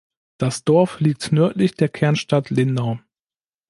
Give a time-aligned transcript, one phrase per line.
[0.39, 2.97] Das Dorf liegt nördlich der Kernstadt Lindau.